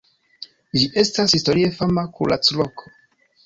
[0.77, 2.95] Ĝi estas historie fama kuracloko.